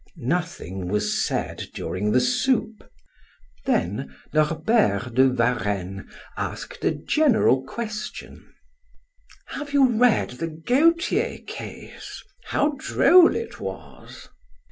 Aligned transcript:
Nothing 0.17 0.87
was 0.87 1.23
said 1.23 1.67
during 1.75 2.11
the 2.11 2.19
soup; 2.19 2.89
then 3.67 4.15
Norbert 4.33 5.13
de 5.13 5.29
Varenne 5.29 6.09
asked 6.35 6.83
a 6.83 6.89
general 6.95 7.61
question: 7.61 8.51
"Have 9.49 9.73
you 9.73 9.91
read 9.99 10.31
the 10.31 10.47
Gauthier 10.47 11.37
case? 11.45 12.23
How 12.45 12.73
droll 12.79 13.35
it 13.35 13.59
was!" 13.59 14.27